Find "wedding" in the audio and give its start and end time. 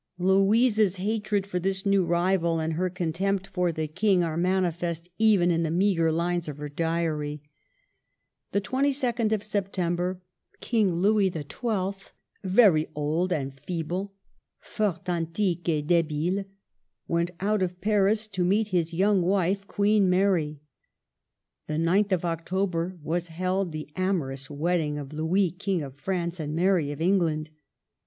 24.49-24.97